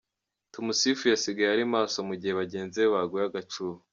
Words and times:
Tumusifu 0.51 1.03
yasigaye 1.11 1.49
ari 1.53 1.65
maso 1.73 1.97
mu 2.07 2.13
gihe 2.19 2.33
bagenzi 2.41 2.77
be 2.83 2.91
baguye 2.93 3.23
agacuho. 3.27 3.77